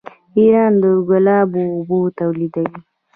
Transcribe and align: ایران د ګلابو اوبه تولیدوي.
ایران 0.37 0.73
د 0.81 0.83
ګلابو 1.07 1.61
اوبه 1.75 1.97
تولیدوي. 2.19 2.79